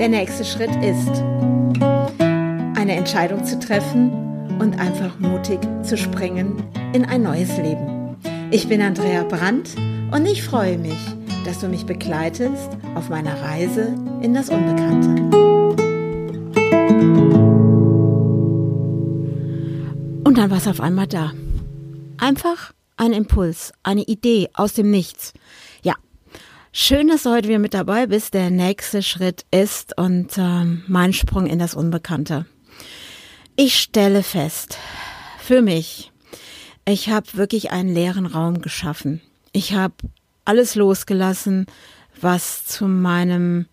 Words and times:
Der 0.00 0.08
nächste 0.08 0.46
Schritt 0.46 0.74
ist, 0.82 1.10
eine 2.74 2.96
Entscheidung 2.96 3.44
zu 3.44 3.58
treffen 3.58 4.10
und 4.58 4.80
einfach 4.80 5.18
mutig 5.18 5.58
zu 5.82 5.98
springen 5.98 6.64
in 6.94 7.04
ein 7.04 7.22
neues 7.22 7.54
Leben. 7.58 8.16
Ich 8.50 8.66
bin 8.66 8.80
Andrea 8.80 9.24
Brandt 9.24 9.76
und 10.10 10.24
ich 10.24 10.42
freue 10.42 10.78
mich, 10.78 10.96
dass 11.44 11.58
du 11.58 11.68
mich 11.68 11.84
begleitest 11.84 12.70
auf 12.94 13.10
meiner 13.10 13.42
Reise 13.42 13.94
in 14.22 14.32
das 14.32 14.48
Unbekannte. 14.48 15.22
Und 20.24 20.38
dann 20.38 20.50
war 20.50 20.56
es 20.56 20.66
auf 20.66 20.80
einmal 20.80 21.08
da. 21.08 21.34
Einfach 22.16 22.72
ein 22.96 23.12
Impuls, 23.12 23.74
eine 23.82 24.04
Idee 24.04 24.48
aus 24.54 24.72
dem 24.72 24.90
Nichts. 24.90 25.34
Schön, 26.72 27.08
dass 27.08 27.24
du 27.24 27.30
heute 27.30 27.48
wieder 27.48 27.58
mit 27.58 27.74
dabei 27.74 28.06
bist. 28.06 28.32
Der 28.32 28.48
nächste 28.48 29.02
Schritt 29.02 29.44
ist 29.50 29.98
und 29.98 30.38
ähm, 30.38 30.84
mein 30.86 31.12
Sprung 31.12 31.46
in 31.46 31.58
das 31.58 31.74
Unbekannte. 31.74 32.46
Ich 33.56 33.74
stelle 33.74 34.22
fest, 34.22 34.78
für 35.40 35.62
mich, 35.62 36.12
ich 36.84 37.08
habe 37.08 37.26
wirklich 37.32 37.72
einen 37.72 37.92
leeren 37.92 38.24
Raum 38.24 38.62
geschaffen. 38.62 39.20
Ich 39.50 39.74
habe 39.74 39.94
alles 40.44 40.76
losgelassen, 40.76 41.66
was 42.20 42.64
zu 42.66 42.86
meinem 42.86 43.66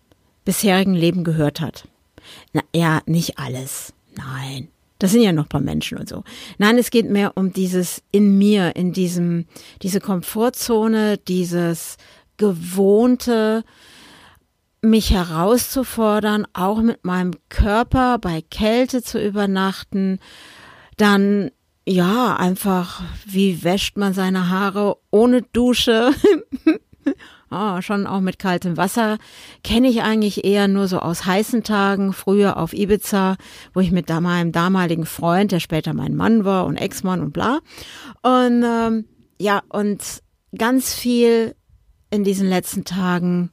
bisherigen 0.44 0.94
Leben 0.94 1.22
gehört 1.22 1.60
hat. 1.60 1.86
Na, 2.52 2.62
ja, 2.74 3.00
nicht 3.06 3.38
alles. 3.38 3.92
Nein. 4.16 4.68
Das 4.98 5.12
sind 5.12 5.22
ja 5.22 5.30
noch 5.30 5.48
paar 5.48 5.60
Menschen 5.60 5.98
und 5.98 6.08
so. 6.08 6.24
Nein, 6.58 6.76
es 6.76 6.90
geht 6.90 7.08
mehr 7.08 7.36
um 7.36 7.52
dieses 7.52 8.02
in 8.10 8.36
mir, 8.36 8.74
in 8.74 8.92
diesem, 8.92 9.46
diese 9.82 10.00
Komfortzone, 10.00 11.18
dieses 11.18 11.96
gewohnte, 12.38 13.64
mich 14.80 15.10
herauszufordern, 15.10 16.46
auch 16.54 16.80
mit 16.80 17.04
meinem 17.04 17.32
Körper 17.48 18.18
bei 18.18 18.42
Kälte 18.42 19.02
zu 19.02 19.22
übernachten, 19.22 20.18
dann 20.96 21.50
ja, 21.88 22.36
einfach, 22.36 23.02
wie 23.24 23.64
wäscht 23.64 23.96
man 23.96 24.12
seine 24.12 24.50
Haare 24.50 24.98
ohne 25.10 25.40
Dusche? 25.40 26.12
oh, 27.50 27.80
schon 27.80 28.06
auch 28.06 28.20
mit 28.20 28.38
kaltem 28.38 28.76
Wasser. 28.76 29.16
Kenne 29.64 29.88
ich 29.88 30.02
eigentlich 30.02 30.44
eher 30.44 30.68
nur 30.68 30.86
so 30.86 30.98
aus 30.98 31.24
heißen 31.24 31.64
Tagen, 31.64 32.12
früher 32.12 32.58
auf 32.58 32.74
Ibiza, 32.74 33.36
wo 33.72 33.80
ich 33.80 33.90
mit 33.90 34.10
meinem 34.10 34.52
damaligen 34.52 35.06
Freund, 35.06 35.50
der 35.50 35.60
später 35.60 35.94
mein 35.94 36.14
Mann 36.14 36.44
war 36.44 36.66
und 36.66 36.76
Ex-Mann 36.76 37.22
und 37.22 37.32
bla. 37.32 37.60
Und 38.20 38.62
ähm, 38.62 39.06
ja, 39.40 39.62
und 39.70 40.02
ganz 40.56 40.92
viel 40.92 41.54
in 42.10 42.24
diesen 42.24 42.48
letzten 42.48 42.84
Tagen 42.84 43.50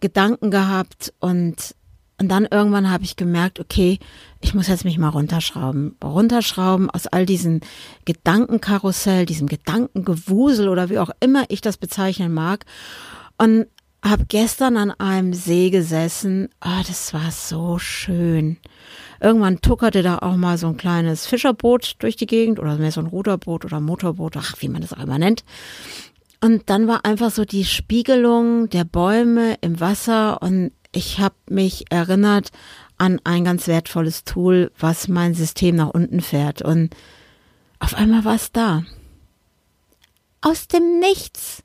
Gedanken 0.00 0.50
gehabt 0.50 1.12
und 1.20 1.74
und 2.20 2.28
dann 2.28 2.46
irgendwann 2.50 2.90
habe 2.90 3.02
ich 3.02 3.16
gemerkt, 3.16 3.60
okay, 3.60 3.98
ich 4.42 4.52
muss 4.52 4.68
jetzt 4.68 4.84
mich 4.84 4.98
mal 4.98 5.08
runterschrauben. 5.08 5.96
Runterschrauben 6.04 6.90
aus 6.90 7.06
all 7.06 7.24
diesen 7.24 7.62
Gedankenkarussell, 8.04 9.24
diesem 9.24 9.46
Gedankengewusel 9.46 10.68
oder 10.68 10.90
wie 10.90 10.98
auch 10.98 11.08
immer 11.20 11.44
ich 11.48 11.62
das 11.62 11.78
bezeichnen 11.78 12.34
mag. 12.34 12.66
Und 13.38 13.68
habe 14.04 14.26
gestern 14.28 14.76
an 14.76 14.90
einem 14.92 15.32
See 15.32 15.70
gesessen. 15.70 16.48
Oh, 16.62 16.82
das 16.86 17.14
war 17.14 17.30
so 17.30 17.78
schön. 17.78 18.58
Irgendwann 19.20 19.60
tuckerte 19.60 20.02
da 20.02 20.18
auch 20.18 20.36
mal 20.36 20.58
so 20.58 20.68
ein 20.68 20.76
kleines 20.76 21.26
Fischerboot 21.26 21.96
durch 21.98 22.16
die 22.16 22.26
Gegend 22.26 22.58
oder 22.58 22.76
mehr 22.76 22.92
so 22.92 23.00
ein 23.00 23.06
Ruderboot 23.06 23.64
oder 23.64 23.80
Motorboot, 23.80 24.36
ach, 24.36 24.56
wie 24.60 24.68
man 24.68 24.80
das 24.82 24.92
auch 24.92 25.02
immer 25.02 25.18
nennt. 25.18 25.44
Und 26.42 26.70
dann 26.70 26.86
war 26.86 27.04
einfach 27.04 27.30
so 27.30 27.44
die 27.44 27.64
Spiegelung 27.64 28.70
der 28.70 28.84
Bäume 28.84 29.56
im 29.60 29.78
Wasser 29.78 30.40
und 30.42 30.72
ich 30.92 31.20
habe 31.20 31.34
mich 31.48 31.84
erinnert 31.90 32.50
an 32.96 33.20
ein 33.24 33.44
ganz 33.44 33.66
wertvolles 33.66 34.24
Tool, 34.24 34.72
was 34.78 35.08
mein 35.08 35.34
System 35.34 35.76
nach 35.76 35.90
unten 35.90 36.20
fährt. 36.20 36.62
Und 36.62 36.94
auf 37.78 37.94
einmal 37.94 38.24
war 38.24 38.34
es 38.34 38.52
da. 38.52 38.84
Aus 40.40 40.68
dem 40.68 40.98
Nichts. 40.98 41.62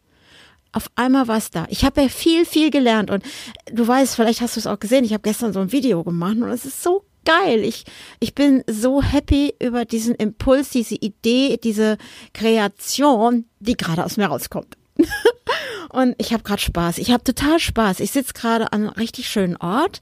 Auf 0.71 0.89
einmal 0.95 1.27
war 1.27 1.37
es 1.37 1.51
da. 1.51 1.65
Ich 1.69 1.85
habe 1.85 2.01
ja 2.01 2.09
viel, 2.09 2.45
viel 2.45 2.69
gelernt. 2.69 3.09
Und 3.09 3.23
du 3.71 3.87
weißt, 3.87 4.15
vielleicht 4.15 4.41
hast 4.41 4.57
du 4.57 4.59
es 4.59 4.67
auch 4.67 4.79
gesehen, 4.79 5.05
ich 5.05 5.13
habe 5.13 5.23
gestern 5.23 5.53
so 5.53 5.61
ein 5.61 5.71
Video 5.71 6.03
gemacht 6.03 6.35
und 6.35 6.49
es 6.49 6.65
ist 6.65 6.83
so 6.83 7.05
geil. 7.25 7.63
Ich, 7.63 7.85
ich 8.19 8.33
bin 8.35 8.63
so 8.67 9.01
happy 9.01 9.53
über 9.61 9.85
diesen 9.85 10.15
Impuls, 10.15 10.69
diese 10.69 10.95
Idee, 10.95 11.57
diese 11.61 11.97
Kreation, 12.33 13.45
die 13.59 13.75
gerade 13.75 14.05
aus 14.05 14.17
mir 14.17 14.27
rauskommt. 14.27 14.77
und 15.89 16.15
ich 16.17 16.31
habe 16.33 16.43
gerade 16.43 16.61
Spaß. 16.61 16.99
Ich 16.99 17.11
habe 17.11 17.23
total 17.23 17.59
Spaß. 17.59 17.99
Ich 17.99 18.11
sitze 18.11 18.33
gerade 18.33 18.71
an 18.71 18.83
einem 18.83 18.89
richtig 18.89 19.27
schönen 19.27 19.57
Ort 19.57 20.01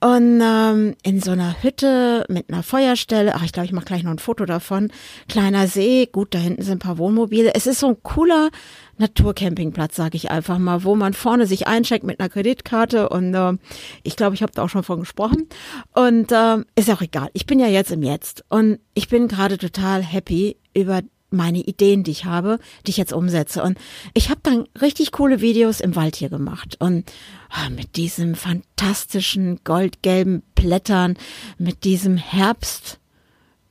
und 0.00 0.42
ähm, 0.42 0.94
in 1.02 1.20
so 1.20 1.30
einer 1.30 1.62
Hütte 1.62 2.24
mit 2.28 2.50
einer 2.50 2.62
Feuerstelle. 2.62 3.34
Ach, 3.34 3.42
ich 3.42 3.52
glaube, 3.52 3.66
ich 3.66 3.72
mache 3.72 3.86
gleich 3.86 4.02
noch 4.02 4.10
ein 4.10 4.18
Foto 4.18 4.44
davon. 4.44 4.92
Kleiner 5.28 5.68
See, 5.68 6.06
gut, 6.10 6.34
da 6.34 6.38
hinten 6.38 6.62
sind 6.62 6.76
ein 6.76 6.78
paar 6.80 6.98
Wohnmobile. 6.98 7.54
Es 7.54 7.66
ist 7.66 7.80
so 7.80 7.88
ein 7.88 8.02
cooler 8.02 8.50
Naturcampingplatz, 8.98 9.96
sage 9.96 10.16
ich 10.16 10.30
einfach 10.30 10.58
mal, 10.58 10.84
wo 10.84 10.96
man 10.96 11.14
vorne 11.14 11.46
sich 11.46 11.66
eincheckt 11.66 12.04
mit 12.04 12.20
einer 12.20 12.28
Kreditkarte 12.28 13.08
und 13.08 13.34
äh, 13.34 13.54
ich 14.02 14.16
glaube, 14.16 14.34
ich 14.34 14.42
habe 14.42 14.52
da 14.52 14.62
auch 14.64 14.68
schon 14.68 14.82
von 14.82 15.00
gesprochen. 15.00 15.48
Und 15.94 16.30
äh, 16.30 16.58
ist 16.76 16.90
auch 16.90 17.00
egal. 17.00 17.30
Ich 17.32 17.46
bin 17.46 17.58
ja 17.58 17.68
jetzt 17.68 17.90
im 17.90 18.02
Jetzt 18.02 18.44
und 18.48 18.78
ich 18.94 19.08
bin 19.08 19.28
gerade 19.28 19.56
total 19.56 20.02
happy 20.02 20.56
über 20.74 21.02
meine 21.36 21.60
Ideen, 21.60 22.02
die 22.02 22.10
ich 22.10 22.24
habe, 22.24 22.58
die 22.86 22.90
ich 22.90 22.96
jetzt 22.96 23.12
umsetze. 23.12 23.62
Und 23.62 23.78
ich 24.14 24.30
habe 24.30 24.40
dann 24.42 24.66
richtig 24.80 25.12
coole 25.12 25.40
Videos 25.40 25.80
im 25.80 25.94
Wald 25.94 26.16
hier 26.16 26.28
gemacht. 26.28 26.76
Und 26.80 27.10
oh, 27.50 27.70
mit 27.70 27.96
diesem 27.96 28.34
fantastischen 28.34 29.60
goldgelben 29.64 30.42
Blättern, 30.54 31.16
mit 31.58 31.84
diesem 31.84 32.16
Herbst, 32.16 32.98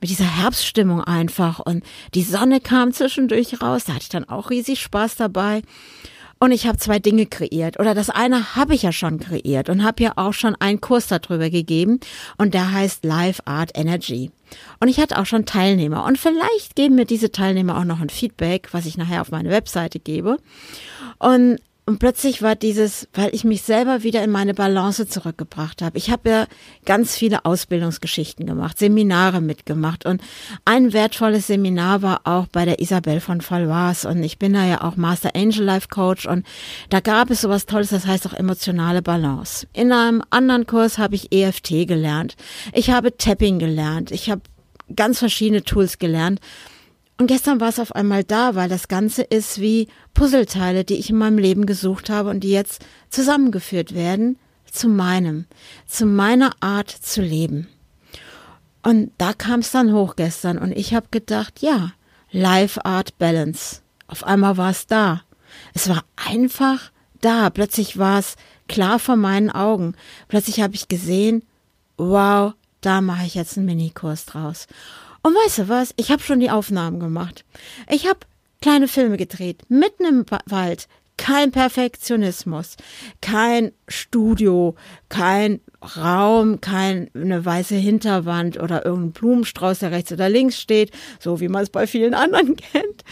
mit 0.00 0.10
dieser 0.10 0.24
Herbststimmung 0.24 1.02
einfach. 1.02 1.58
Und 1.58 1.84
die 2.14 2.22
Sonne 2.22 2.60
kam 2.60 2.92
zwischendurch 2.92 3.60
raus. 3.60 3.84
Da 3.84 3.94
hatte 3.94 4.04
ich 4.04 4.08
dann 4.08 4.28
auch 4.28 4.50
riesig 4.50 4.80
Spaß 4.80 5.16
dabei. 5.16 5.62
Und 6.38 6.52
ich 6.52 6.66
habe 6.66 6.76
zwei 6.76 6.98
Dinge 6.98 7.26
kreiert. 7.26 7.80
Oder 7.80 7.94
das 7.94 8.10
eine 8.10 8.56
habe 8.56 8.74
ich 8.74 8.82
ja 8.82 8.92
schon 8.92 9.18
kreiert 9.18 9.70
und 9.70 9.82
habe 9.82 10.02
ja 10.02 10.12
auch 10.16 10.34
schon 10.34 10.54
einen 10.56 10.80
Kurs 10.80 11.06
darüber 11.06 11.48
gegeben. 11.48 11.98
Und 12.36 12.52
der 12.52 12.72
heißt 12.72 13.04
Live 13.04 13.40
Art 13.46 13.70
Energy. 13.74 14.30
Und 14.78 14.88
ich 14.88 15.00
hatte 15.00 15.18
auch 15.18 15.26
schon 15.26 15.46
Teilnehmer. 15.46 16.04
Und 16.04 16.18
vielleicht 16.18 16.76
geben 16.76 16.96
mir 16.96 17.06
diese 17.06 17.32
Teilnehmer 17.32 17.78
auch 17.78 17.84
noch 17.84 18.00
ein 18.00 18.10
Feedback, 18.10 18.68
was 18.72 18.86
ich 18.86 18.98
nachher 18.98 19.22
auf 19.22 19.30
meine 19.30 19.50
Webseite 19.50 19.98
gebe. 19.98 20.36
Und 21.18 21.58
und 21.86 22.00
plötzlich 22.00 22.42
war 22.42 22.56
dieses, 22.56 23.08
weil 23.14 23.32
ich 23.32 23.44
mich 23.44 23.62
selber 23.62 24.02
wieder 24.02 24.22
in 24.24 24.30
meine 24.30 24.54
Balance 24.54 25.06
zurückgebracht 25.06 25.82
habe. 25.82 25.96
Ich 25.96 26.10
habe 26.10 26.28
ja 26.28 26.46
ganz 26.84 27.16
viele 27.16 27.44
Ausbildungsgeschichten 27.44 28.44
gemacht, 28.44 28.78
Seminare 28.78 29.40
mitgemacht 29.40 30.04
und 30.04 30.20
ein 30.64 30.92
wertvolles 30.92 31.46
Seminar 31.46 32.02
war 32.02 32.22
auch 32.24 32.48
bei 32.48 32.64
der 32.64 32.80
Isabel 32.80 33.20
von 33.20 33.40
Falvas 33.40 34.04
und 34.04 34.22
ich 34.24 34.38
bin 34.38 34.54
da 34.54 34.64
ja 34.64 34.82
auch 34.82 34.96
Master 34.96 35.36
Angel 35.36 35.62
Life 35.62 35.86
Coach 35.88 36.26
und 36.26 36.44
da 36.90 36.98
gab 36.98 37.30
es 37.30 37.42
sowas 37.42 37.66
Tolles, 37.66 37.90
das 37.90 38.04
heißt 38.04 38.26
auch 38.26 38.34
emotionale 38.34 39.00
Balance. 39.00 39.68
In 39.72 39.92
einem 39.92 40.22
anderen 40.30 40.66
Kurs 40.66 40.98
habe 40.98 41.14
ich 41.14 41.32
EFT 41.32 41.86
gelernt. 41.86 42.34
Ich 42.72 42.90
habe 42.90 43.16
Tapping 43.16 43.60
gelernt. 43.60 44.10
Ich 44.10 44.28
habe 44.28 44.42
ganz 44.94 45.20
verschiedene 45.20 45.62
Tools 45.62 45.98
gelernt. 45.98 46.40
Und 47.18 47.28
gestern 47.28 47.60
war 47.60 47.68
es 47.68 47.78
auf 47.78 47.94
einmal 47.94 48.24
da, 48.24 48.54
weil 48.54 48.68
das 48.68 48.88
Ganze 48.88 49.22
ist 49.22 49.60
wie 49.60 49.88
Puzzleteile, 50.12 50.84
die 50.84 50.96
ich 50.96 51.10
in 51.10 51.16
meinem 51.16 51.38
Leben 51.38 51.64
gesucht 51.64 52.10
habe 52.10 52.28
und 52.30 52.40
die 52.40 52.50
jetzt 52.50 52.84
zusammengeführt 53.08 53.94
werden 53.94 54.38
zu 54.70 54.88
meinem, 54.88 55.46
zu 55.86 56.04
meiner 56.04 56.52
Art 56.60 56.90
zu 56.90 57.22
leben. 57.22 57.68
Und 58.82 59.10
da 59.18 59.32
kam 59.32 59.60
es 59.60 59.70
dann 59.70 59.92
hoch 59.92 60.14
gestern 60.16 60.58
und 60.58 60.72
ich 60.72 60.94
habe 60.94 61.08
gedacht, 61.10 61.60
ja, 61.60 61.92
Life 62.30 62.84
Art 62.84 63.18
Balance. 63.18 63.80
Auf 64.06 64.22
einmal 64.24 64.56
war 64.56 64.70
es 64.70 64.86
da. 64.86 65.22
Es 65.74 65.88
war 65.88 66.04
einfach 66.16 66.92
da. 67.20 67.50
Plötzlich 67.50 67.98
war 67.98 68.18
es 68.18 68.36
klar 68.68 68.98
vor 68.98 69.16
meinen 69.16 69.50
Augen. 69.50 69.94
Plötzlich 70.28 70.60
habe 70.60 70.74
ich 70.74 70.88
gesehen, 70.88 71.42
wow, 71.96 72.52
da 72.80 73.00
mache 73.00 73.26
ich 73.26 73.34
jetzt 73.34 73.56
einen 73.56 73.66
Minikurs 73.66 74.26
draus. 74.26 74.66
Und 75.26 75.34
weißt 75.34 75.58
du 75.58 75.68
was? 75.68 75.92
Ich 75.96 76.12
habe 76.12 76.22
schon 76.22 76.38
die 76.38 76.50
Aufnahmen 76.50 77.00
gemacht. 77.00 77.44
Ich 77.90 78.06
habe 78.06 78.20
kleine 78.62 78.86
Filme 78.86 79.16
gedreht, 79.16 79.64
mitten 79.68 80.04
im 80.04 80.24
Wald. 80.46 80.86
Kein 81.16 81.50
Perfektionismus, 81.50 82.76
kein 83.20 83.72
Studio, 83.88 84.76
kein 85.08 85.58
Raum, 85.96 86.60
keine 86.60 87.10
weiße 87.12 87.74
Hinterwand 87.74 88.60
oder 88.60 88.86
irgendein 88.86 89.12
Blumenstrauß, 89.14 89.80
der 89.80 89.90
rechts 89.90 90.12
oder 90.12 90.28
links 90.28 90.60
steht, 90.60 90.92
so 91.18 91.40
wie 91.40 91.48
man 91.48 91.64
es 91.64 91.70
bei 91.70 91.88
vielen 91.88 92.14
anderen 92.14 92.54
kennt. 92.72 93.02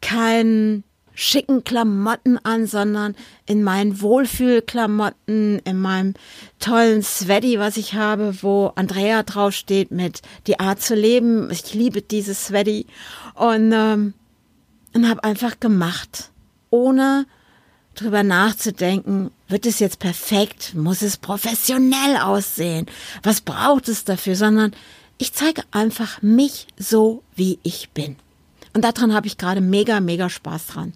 Kein 0.00 0.84
schicken 1.14 1.64
Klamotten 1.64 2.38
an, 2.44 2.66
sondern 2.66 3.14
in 3.46 3.62
meinen 3.62 4.00
Wohlfühlklamotten, 4.00 5.60
in 5.60 5.80
meinem 5.80 6.14
tollen 6.58 7.02
Sweaty, 7.02 7.58
was 7.58 7.76
ich 7.76 7.94
habe, 7.94 8.42
wo 8.42 8.72
Andrea 8.74 9.22
draufsteht 9.22 9.90
mit 9.90 10.22
die 10.46 10.60
Art 10.60 10.82
zu 10.82 10.94
leben. 10.94 11.50
Ich 11.50 11.72
liebe 11.74 12.02
dieses 12.02 12.46
Sweaty. 12.46 12.86
Und 13.34 13.72
ähm, 13.72 14.14
und 14.94 15.08
habe 15.08 15.24
einfach 15.24 15.60
gemacht, 15.60 16.30
ohne 16.70 17.26
drüber 17.94 18.22
nachzudenken, 18.22 19.30
wird 19.48 19.66
es 19.66 19.78
jetzt 19.80 19.98
perfekt, 19.98 20.74
muss 20.74 21.02
es 21.02 21.16
professionell 21.16 22.16
aussehen, 22.22 22.86
was 23.22 23.40
braucht 23.40 23.88
es 23.88 24.04
dafür, 24.04 24.36
sondern 24.36 24.72
ich 25.18 25.32
zeige 25.32 25.62
einfach 25.70 26.22
mich 26.22 26.66
so, 26.76 27.22
wie 27.36 27.58
ich 27.62 27.90
bin. 27.90 28.16
Und 28.74 28.82
daran 28.84 29.14
habe 29.14 29.26
ich 29.26 29.38
gerade 29.38 29.60
mega, 29.60 30.00
mega 30.00 30.28
Spaß 30.28 30.66
dran. 30.66 30.92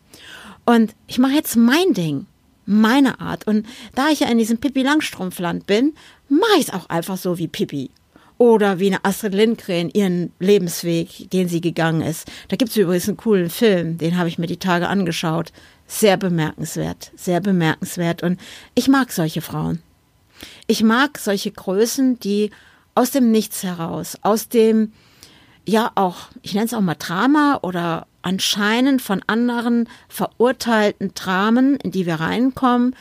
Und 0.67 0.95
ich 1.07 1.19
mache 1.19 1.33
jetzt 1.33 1.57
mein 1.57 1.95
Ding, 1.95 2.27
meine 2.67 3.21
Art. 3.21 3.47
Und 3.47 3.67
da 3.95 4.09
ich 4.09 4.21
ja 4.21 4.29
in 4.29 4.39
diesem 4.39 4.59
Pippi 4.59 4.83
Langstrumpfland 4.83 5.67
bin, 5.67 5.95
mache 6.29 6.59
ich 6.59 6.69
es 6.69 6.75
auch 6.75 6.91
einfach 6.91 7.17
so 7.17 7.39
wie 7.39 7.49
Pippi. 7.49 7.91
Oder 8.37 8.79
wie 8.79 8.89
eine 8.89 9.05
Astrid 9.05 9.35
Lindgren 9.35 9.91
ihren 9.91 10.33
Lebensweg, 10.39 11.31
den 11.31 11.49
sie 11.49 11.61
gegangen 11.61 12.03
ist. 12.03 12.31
Da 12.49 12.57
gibt 12.57 12.71
es 12.71 12.77
übrigens 12.77 13.09
einen 13.09 13.17
coolen 13.17 13.51
Film, 13.51 13.99
den 13.99 14.17
habe 14.17 14.29
ich 14.29 14.39
mir 14.39 14.47
die 14.47 14.59
Tage 14.59 14.89
angeschaut. 14.89 15.53
Sehr 15.87 16.17
bemerkenswert, 16.17 17.11
sehr 17.17 17.41
bemerkenswert. 17.41 18.23
Und 18.23 18.39
ich 18.75 18.89
mag 18.89 19.11
solche 19.11 19.41
Frauen. 19.41 19.81
Ich 20.67 20.83
mag 20.83 21.19
solche 21.19 21.51
Größen, 21.51 22.21
die 22.21 22.51
aus 22.95 23.11
dem 23.11 23.31
Nichts 23.31 23.63
heraus, 23.63 24.19
aus 24.23 24.49
dem, 24.49 24.93
ja 25.69 25.93
auch, 25.95 26.29
ich 26.43 26.55
nenne 26.55 26.67
es 26.67 26.75
auch 26.75 26.81
mal 26.81 26.95
Drama 26.95 27.59
oder 27.63 28.07
anscheinend 28.23 29.03
von 29.03 29.23
anderen 29.27 29.89
verurteilten 30.09 31.13
Dramen, 31.15 31.77
in 31.77 31.91
die 31.91 32.07
wir 32.07 32.17
reinkommen, 32.17 32.97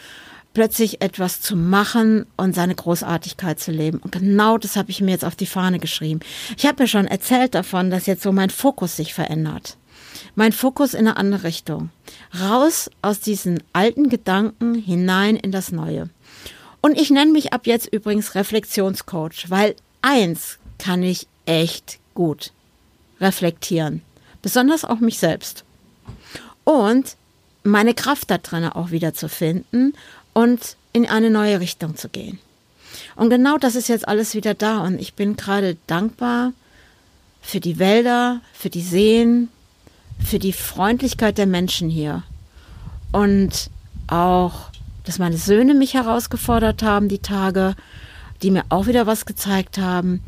plötzlich 0.53 1.01
etwas 1.01 1.41
zu 1.41 1.55
machen 1.55 2.25
und 2.35 2.55
seine 2.55 2.75
Großartigkeit 2.75 3.59
zu 3.59 3.71
leben. 3.71 3.99
Und 3.99 4.11
genau 4.11 4.57
das 4.57 4.75
habe 4.75 4.89
ich 4.89 5.01
mir 5.01 5.11
jetzt 5.11 5.25
auf 5.25 5.35
die 5.35 5.45
Fahne 5.45 5.79
geschrieben. 5.79 6.19
Ich 6.57 6.65
habe 6.65 6.83
mir 6.83 6.87
schon 6.87 7.07
erzählt 7.07 7.55
davon, 7.55 7.89
dass 7.89 8.05
jetzt 8.05 8.23
so 8.23 8.31
mein 8.31 8.49
Fokus 8.49 8.95
sich 8.95 9.13
verändert. 9.13 9.77
Mein 10.35 10.51
Fokus 10.51 10.93
in 10.93 11.07
eine 11.07 11.17
andere 11.17 11.43
Richtung. 11.43 11.89
Raus 12.39 12.89
aus 13.01 13.19
diesen 13.19 13.61
alten 13.73 14.09
Gedanken 14.09 14.75
hinein 14.75 15.35
in 15.35 15.51
das 15.51 15.71
Neue. 15.71 16.09
Und 16.81 16.99
ich 16.99 17.11
nenne 17.11 17.31
mich 17.31 17.53
ab 17.53 17.67
jetzt 17.67 17.87
übrigens 17.93 18.35
Reflexionscoach, 18.35 19.49
weil 19.49 19.75
eins 20.01 20.57
kann 20.79 21.03
ich 21.03 21.27
echt 21.45 21.99
gut. 22.13 22.51
Reflektieren. 23.19 24.01
Besonders 24.41 24.85
auch 24.85 24.99
mich 24.99 25.19
selbst. 25.19 25.63
Und 26.63 27.15
meine 27.63 27.93
Kraft 27.93 28.31
da 28.31 28.37
drin 28.37 28.65
auch 28.65 28.91
wieder 28.91 29.13
zu 29.13 29.29
finden 29.29 29.93
und 30.33 30.77
in 30.93 31.05
eine 31.05 31.29
neue 31.29 31.59
Richtung 31.59 31.95
zu 31.95 32.09
gehen. 32.09 32.39
Und 33.15 33.29
genau 33.29 33.57
das 33.57 33.75
ist 33.75 33.89
jetzt 33.89 34.07
alles 34.07 34.35
wieder 34.35 34.53
da 34.53 34.79
und 34.79 34.99
ich 34.99 35.13
bin 35.13 35.35
gerade 35.35 35.77
dankbar 35.87 36.53
für 37.41 37.59
die 37.59 37.79
Wälder, 37.79 38.41
für 38.53 38.69
die 38.69 38.81
Seen, 38.81 39.49
für 40.23 40.39
die 40.39 40.53
Freundlichkeit 40.53 41.37
der 41.37 41.47
Menschen 41.47 41.89
hier 41.89 42.23
und 43.11 43.69
auch, 44.07 44.69
dass 45.03 45.19
meine 45.19 45.37
Söhne 45.37 45.73
mich 45.73 45.93
herausgefordert 45.93 46.83
haben, 46.83 47.09
die 47.09 47.19
Tage, 47.19 47.75
die 48.41 48.51
mir 48.51 48.63
auch 48.69 48.87
wieder 48.87 49.07
was 49.07 49.25
gezeigt 49.25 49.77
haben 49.77 50.23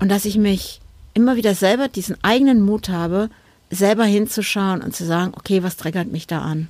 und 0.00 0.08
dass 0.08 0.24
ich 0.24 0.36
mich 0.36 0.80
immer 1.18 1.34
wieder 1.34 1.56
selber 1.56 1.88
diesen 1.88 2.16
eigenen 2.22 2.62
Mut 2.62 2.88
habe, 2.88 3.28
selber 3.70 4.04
hinzuschauen 4.04 4.82
und 4.82 4.94
zu 4.94 5.04
sagen, 5.04 5.32
okay, 5.34 5.64
was 5.64 5.76
triggert 5.76 6.12
mich 6.12 6.28
da 6.28 6.42
an? 6.42 6.68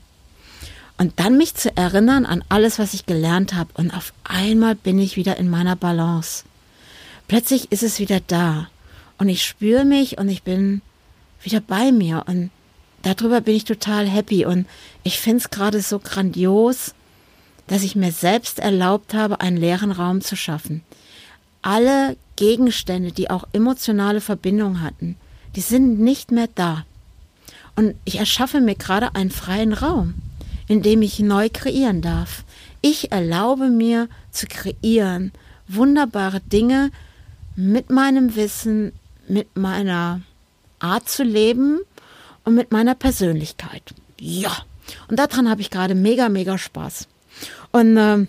Und 0.96 1.20
dann 1.20 1.36
mich 1.36 1.54
zu 1.54 1.76
erinnern 1.76 2.24
an 2.24 2.42
alles, 2.48 2.78
was 2.78 2.94
ich 2.94 3.04
gelernt 3.04 3.54
habe. 3.54 3.68
Und 3.74 3.90
auf 3.92 4.14
einmal 4.24 4.74
bin 4.74 4.98
ich 4.98 5.16
wieder 5.16 5.36
in 5.36 5.50
meiner 5.50 5.76
Balance. 5.76 6.44
Plötzlich 7.28 7.70
ist 7.70 7.82
es 7.82 8.00
wieder 8.00 8.20
da. 8.26 8.68
Und 9.18 9.28
ich 9.28 9.44
spüre 9.44 9.84
mich 9.84 10.16
und 10.16 10.30
ich 10.30 10.42
bin 10.42 10.80
wieder 11.42 11.60
bei 11.60 11.92
mir. 11.92 12.24
Und 12.26 12.50
darüber 13.02 13.42
bin 13.42 13.54
ich 13.54 13.64
total 13.64 14.08
happy. 14.08 14.46
Und 14.46 14.66
ich 15.02 15.20
finde 15.20 15.38
es 15.44 15.50
gerade 15.50 15.82
so 15.82 15.98
grandios, 15.98 16.94
dass 17.66 17.82
ich 17.82 17.96
mir 17.96 18.12
selbst 18.12 18.58
erlaubt 18.58 19.12
habe, 19.12 19.40
einen 19.40 19.58
leeren 19.58 19.92
Raum 19.92 20.22
zu 20.22 20.36
schaffen. 20.36 20.82
Alle 21.60 22.16
Gegenstände, 22.38 23.10
die 23.10 23.30
auch 23.30 23.44
emotionale 23.52 24.20
Verbindung 24.20 24.80
hatten, 24.80 25.16
die 25.56 25.60
sind 25.60 25.98
nicht 25.98 26.30
mehr 26.30 26.48
da. 26.54 26.84
Und 27.74 27.94
ich 28.04 28.18
erschaffe 28.18 28.60
mir 28.60 28.76
gerade 28.76 29.14
einen 29.14 29.30
freien 29.30 29.72
Raum 29.72 30.14
in 30.68 30.82
dem 30.82 31.02
ich 31.02 31.18
neu 31.18 31.48
kreieren 31.52 32.02
darf. 32.02 32.44
Ich 32.80 33.10
erlaube 33.10 33.68
mir 33.68 34.08
zu 34.30 34.46
kreieren 34.46 35.32
wunderbare 35.66 36.40
Dinge 36.40 36.90
mit 37.56 37.90
meinem 37.90 38.36
Wissen, 38.36 38.92
mit 39.26 39.56
meiner 39.56 40.20
Art 40.78 41.08
zu 41.08 41.24
leben 41.24 41.80
und 42.44 42.54
mit 42.54 42.70
meiner 42.70 42.94
Persönlichkeit. 42.94 43.82
Ja, 44.20 44.56
und 45.08 45.18
daran 45.18 45.50
habe 45.50 45.60
ich 45.60 45.70
gerade 45.70 45.94
mega, 45.94 46.28
mega 46.28 46.56
Spaß. 46.56 47.08
Und 47.72 47.96
äh, 47.96 48.26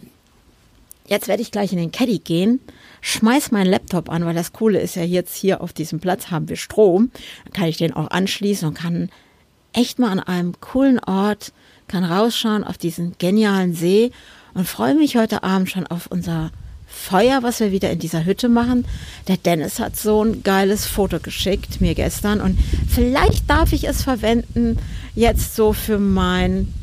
jetzt 1.10 1.28
werde 1.28 1.42
ich 1.42 1.52
gleich 1.52 1.72
in 1.72 1.78
den 1.78 1.92
Caddy 1.92 2.20
gehen, 2.20 2.60
schmeiß 3.02 3.52
meinen 3.52 3.70
Laptop 3.70 4.10
an, 4.10 4.26
weil 4.26 4.36
das 4.36 4.54
Coole 4.54 4.80
ist 4.80 4.96
ja 4.96 5.04
jetzt 5.04 5.36
hier 5.36 5.62
auf 5.62 5.74
diesem 5.74 6.00
Platz 6.00 6.32
haben 6.32 6.50
wir 6.50 6.56
Strom. 6.56 7.12
Dann 7.46 7.54
kann 7.54 7.68
ich 7.68 7.78
den 7.78 7.94
auch 7.94 8.12
anschließen 8.12 8.68
und 8.68 8.76
kann 8.76 9.10
echt 9.74 10.00
mal 10.00 10.12
an 10.12 10.20
einem 10.20 10.60
coolen 10.60 11.00
Ort 11.00 11.52
kann 11.88 12.04
rausschauen 12.04 12.64
auf 12.64 12.78
diesen 12.78 13.16
genialen 13.18 13.74
See 13.74 14.12
und 14.54 14.68
freue 14.68 14.96
mich 14.96 15.18
heute 15.18 15.44
Abend 15.44 15.70
schon 15.70 15.88
auf 15.88 16.08
unser 16.08 16.52
Feuer, 16.88 17.44
was 17.44 17.60
wir 17.60 17.72
wieder 17.72 17.92
in 17.92 18.00
dieser 18.00 18.26
Hütte 18.26 18.50
machen. 18.50 18.86
Der 19.28 19.38
Dennis 19.38 19.80
hat 19.80 19.96
so 19.96 20.24
ein 20.24 20.44
geiles 20.44 20.86
Foto 20.86 21.20
geschickt 21.20 21.82
mir 21.82 21.96
gestern 21.96 22.42
und 22.42 22.58
vielleicht 22.88 23.50
darf 23.50 23.74
ich 23.74 23.88
es 23.88 24.04
verwenden 24.04 24.78
jetzt 25.16 25.56
so 25.56 25.74
für 25.74 26.00
meinen 26.00 26.74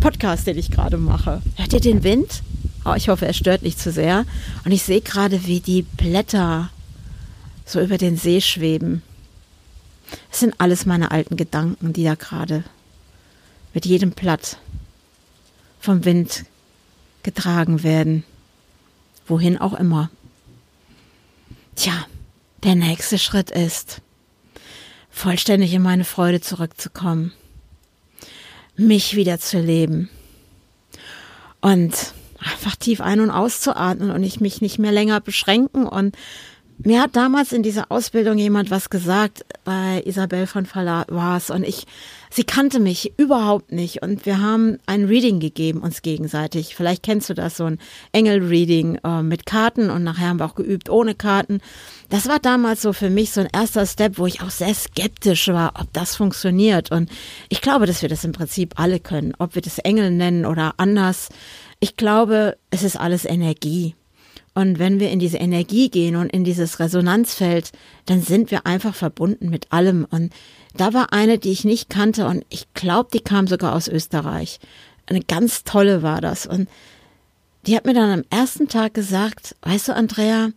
Podcast, 0.00 0.46
den 0.46 0.58
ich 0.58 0.70
gerade 0.70 0.96
mache. 0.96 1.40
Hört 1.56 1.72
ihr 1.72 1.80
den 1.80 2.02
Wind? 2.02 2.42
Oh, 2.84 2.94
ich 2.94 3.08
hoffe, 3.08 3.26
er 3.26 3.32
stört 3.32 3.62
nicht 3.62 3.78
zu 3.78 3.90
sehr. 3.90 4.26
Und 4.64 4.72
ich 4.72 4.82
sehe 4.82 5.00
gerade, 5.00 5.46
wie 5.46 5.60
die 5.60 5.82
Blätter 5.82 6.70
so 7.64 7.80
über 7.80 7.98
den 7.98 8.16
See 8.16 8.40
schweben. 8.40 9.02
Es 10.30 10.40
sind 10.40 10.54
alles 10.58 10.84
meine 10.84 11.10
alten 11.10 11.36
Gedanken, 11.36 11.92
die 11.92 12.04
da 12.04 12.14
gerade 12.14 12.64
mit 13.72 13.86
jedem 13.86 14.10
Blatt 14.10 14.58
vom 15.80 16.04
Wind 16.04 16.44
getragen 17.22 17.82
werden, 17.82 18.24
wohin 19.26 19.58
auch 19.58 19.72
immer. 19.74 20.10
Tja, 21.74 22.06
der 22.62 22.74
nächste 22.74 23.18
Schritt 23.18 23.50
ist, 23.50 24.00
vollständig 25.10 25.72
in 25.72 25.82
meine 25.82 26.04
Freude 26.04 26.40
zurückzukommen, 26.40 27.32
mich 28.76 29.16
wieder 29.16 29.38
zu 29.38 29.58
leben 29.60 30.08
und 31.60 32.14
einfach 32.52 32.76
tief 32.76 33.00
ein- 33.00 33.20
und 33.20 33.30
auszuatmen 33.30 34.10
und 34.10 34.22
ich 34.22 34.40
mich 34.40 34.60
nicht 34.60 34.78
mehr 34.78 34.92
länger 34.92 35.20
beschränken 35.20 35.86
und 35.86 36.16
mir 36.78 37.00
hat 37.00 37.14
damals 37.14 37.52
in 37.52 37.62
dieser 37.62 37.90
Ausbildung 37.90 38.36
jemand 38.36 38.70
was 38.70 38.90
gesagt 38.90 39.44
bei 39.64 40.02
Isabel 40.04 40.46
von 40.46 40.66
Fallas 40.66 41.50
und 41.50 41.62
ich, 41.62 41.86
sie 42.30 42.44
kannte 42.44 42.80
mich 42.80 43.12
überhaupt 43.16 43.70
nicht 43.70 44.02
und 44.02 44.26
wir 44.26 44.40
haben 44.40 44.78
ein 44.86 45.04
Reading 45.04 45.38
gegeben 45.38 45.80
uns 45.80 46.02
gegenseitig. 46.02 46.74
Vielleicht 46.74 47.02
kennst 47.02 47.30
du 47.30 47.34
das, 47.34 47.56
so 47.56 47.64
ein 47.64 47.78
Engel-Reading 48.12 48.98
äh, 49.04 49.22
mit 49.22 49.46
Karten 49.46 49.88
und 49.88 50.02
nachher 50.02 50.28
haben 50.28 50.40
wir 50.40 50.46
auch 50.46 50.56
geübt 50.56 50.90
ohne 50.90 51.14
Karten. 51.14 51.60
Das 52.10 52.28
war 52.28 52.40
damals 52.40 52.82
so 52.82 52.92
für 52.92 53.10
mich 53.10 53.30
so 53.30 53.40
ein 53.40 53.48
erster 53.52 53.86
Step, 53.86 54.18
wo 54.18 54.26
ich 54.26 54.42
auch 54.42 54.50
sehr 54.50 54.74
skeptisch 54.74 55.48
war, 55.48 55.74
ob 55.80 55.92
das 55.92 56.16
funktioniert 56.16 56.90
und 56.90 57.08
ich 57.48 57.60
glaube, 57.60 57.86
dass 57.86 58.02
wir 58.02 58.08
das 58.08 58.24
im 58.24 58.32
Prinzip 58.32 58.80
alle 58.80 58.98
können, 58.98 59.32
ob 59.38 59.54
wir 59.54 59.62
das 59.62 59.78
Engel 59.78 60.10
nennen 60.10 60.44
oder 60.44 60.74
anders. 60.78 61.28
Ich 61.84 61.98
glaube, 61.98 62.56
es 62.70 62.82
ist 62.82 62.96
alles 62.96 63.26
Energie. 63.26 63.94
Und 64.54 64.78
wenn 64.78 65.00
wir 65.00 65.10
in 65.10 65.18
diese 65.18 65.36
Energie 65.36 65.90
gehen 65.90 66.16
und 66.16 66.30
in 66.30 66.42
dieses 66.42 66.80
Resonanzfeld, 66.80 67.72
dann 68.06 68.22
sind 68.22 68.50
wir 68.50 68.64
einfach 68.64 68.94
verbunden 68.94 69.50
mit 69.50 69.70
allem. 69.70 70.06
Und 70.10 70.32
da 70.74 70.94
war 70.94 71.12
eine, 71.12 71.38
die 71.38 71.52
ich 71.52 71.66
nicht 71.66 71.90
kannte 71.90 72.26
und 72.26 72.46
ich 72.48 72.72
glaube, 72.72 73.10
die 73.12 73.20
kam 73.20 73.46
sogar 73.46 73.74
aus 73.74 73.86
Österreich. 73.86 74.60
Eine 75.04 75.20
ganz 75.20 75.62
tolle 75.62 76.02
war 76.02 76.22
das. 76.22 76.46
Und 76.46 76.70
die 77.66 77.76
hat 77.76 77.84
mir 77.84 77.92
dann 77.92 78.20
am 78.20 78.24
ersten 78.30 78.66
Tag 78.66 78.94
gesagt, 78.94 79.54
weißt 79.60 79.88
du, 79.88 79.94
Andrea, 79.94 80.52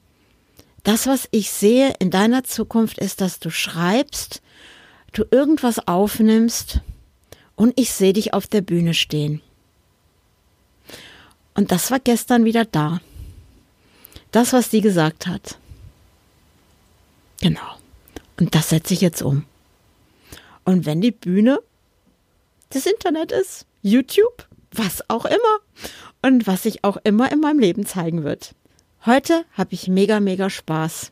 das, 0.86 1.08
was 1.08 1.28
ich 1.32 1.52
sehe 1.52 1.94
in 2.00 2.10
deiner 2.10 2.46
Zukunft, 2.46 3.00
ist, 3.00 3.20
dass 3.20 3.42
du 3.42 3.50
schreibst, 3.50 4.42
du 5.12 5.26
irgendwas 5.30 5.90
aufnimmst 5.90 6.80
und 7.58 7.78
ich 7.78 7.92
sehe 7.92 8.14
dich 8.14 8.34
auf 8.34 8.48
der 8.48 8.62
Bühne 8.62 8.94
stehen. 8.94 9.42
Und 11.58 11.72
das 11.72 11.90
war 11.90 12.00
gestern 12.00 12.46
wieder 12.46 12.66
da. 12.66 13.02
Das, 14.32 14.54
was 14.54 14.70
die 14.70 14.82
gesagt 14.82 15.26
hat. 15.26 15.58
Genau. 17.42 17.78
Und 18.40 18.54
das 18.54 18.70
setze 18.70 18.94
ich 18.94 19.02
jetzt 19.02 19.24
um. 19.24 19.44
Und 20.64 20.86
wenn 20.86 21.02
die 21.02 21.12
Bühne 21.12 21.60
das 22.70 22.86
Internet 22.86 23.32
ist, 23.32 23.66
YouTube, 23.82 24.48
was 24.72 25.10
auch 25.10 25.26
immer 25.26 25.60
und 26.22 26.46
was 26.46 26.64
sich 26.64 26.84
auch 26.84 26.98
immer 27.04 27.32
in 27.32 27.40
meinem 27.40 27.60
Leben 27.60 27.88
zeigen 27.88 28.24
wird. 28.24 28.54
Heute 29.06 29.44
habe 29.54 29.74
ich 29.74 29.88
mega, 29.88 30.20
mega 30.20 30.52
Spaß. 30.52 31.12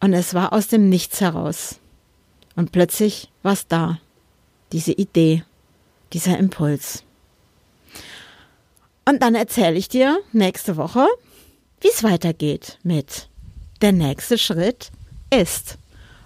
Und 0.00 0.12
es 0.12 0.34
war 0.34 0.52
aus 0.52 0.68
dem 0.68 0.90
Nichts 0.90 1.22
heraus. 1.22 1.78
Und 2.54 2.70
plötzlich 2.70 3.30
war 3.42 3.54
es 3.54 3.66
da. 3.66 3.98
Diese 4.72 4.92
Idee, 4.92 5.44
dieser 6.12 6.36
Impuls. 6.36 7.04
Und 9.04 9.22
dann 9.22 9.34
erzähle 9.34 9.76
ich 9.76 9.88
dir 9.88 10.18
nächste 10.32 10.76
Woche, 10.76 11.06
wie 11.80 11.88
es 11.88 12.02
weitergeht 12.02 12.78
mit 12.82 13.28
der 13.80 13.92
nächste 13.92 14.38
Schritt 14.38 14.90
ist. 15.30 15.78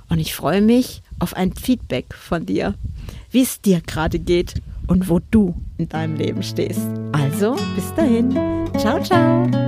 Und 0.09 0.19
ich 0.19 0.35
freue 0.35 0.61
mich 0.61 1.03
auf 1.19 1.35
ein 1.35 1.55
Feedback 1.55 2.15
von 2.15 2.47
dir, 2.47 2.75
wie 3.31 3.43
es 3.43 3.61
dir 3.61 3.81
gerade 3.81 4.19
geht 4.19 4.55
und 4.87 5.09
wo 5.09 5.21
du 5.31 5.55
in 5.79 5.89
deinem 5.89 6.17
Leben 6.17 6.43
stehst. 6.43 6.87
Also, 7.13 7.57
bis 7.75 7.95
dahin. 7.95 8.31
Ciao, 8.79 9.03
ciao. 9.03 9.66